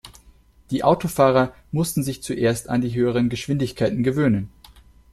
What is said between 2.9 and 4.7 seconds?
höheren Geschwindigkeiten gewöhnen.